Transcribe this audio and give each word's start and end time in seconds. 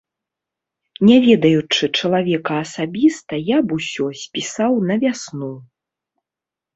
Не 1.09 1.17
ведаючы 1.25 1.89
чалавека 1.99 2.53
асабіста, 2.63 3.33
я 3.49 3.57
б 3.67 3.77
усё 3.81 4.05
спісаў 4.23 4.73
на 4.93 4.97
вясну. 5.05 5.51